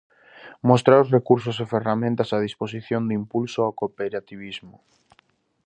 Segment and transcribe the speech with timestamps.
[0.69, 4.75] Mostrar os recursos e ferramentas a disposición do impulso ao cooperativismo.